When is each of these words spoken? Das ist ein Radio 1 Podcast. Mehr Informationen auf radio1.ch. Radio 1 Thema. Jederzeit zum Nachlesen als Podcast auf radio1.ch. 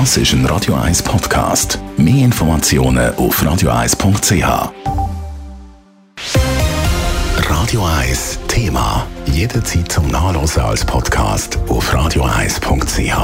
Das 0.00 0.16
ist 0.16 0.32
ein 0.32 0.44
Radio 0.46 0.74
1 0.74 1.04
Podcast. 1.04 1.78
Mehr 1.96 2.24
Informationen 2.24 3.14
auf 3.14 3.40
radio1.ch. 3.40 4.72
Radio 7.48 7.86
1 8.00 8.40
Thema. 8.48 9.06
Jederzeit 9.26 9.92
zum 9.92 10.08
Nachlesen 10.08 10.62
als 10.62 10.84
Podcast 10.84 11.60
auf 11.68 11.94
radio1.ch. 11.94 13.23